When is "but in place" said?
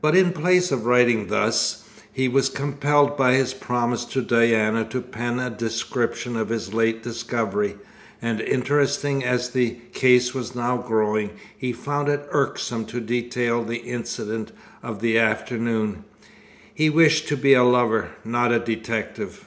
0.00-0.70